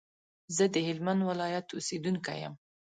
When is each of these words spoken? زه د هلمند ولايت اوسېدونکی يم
زه 0.55 0.63
د 0.73 0.75
هلمند 0.87 1.21
ولايت 1.29 1.67
اوسېدونکی 1.71 2.37
يم 2.43 2.53